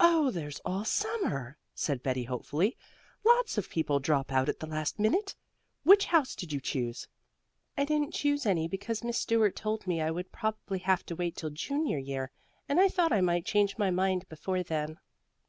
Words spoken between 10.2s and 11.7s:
probably have to wait till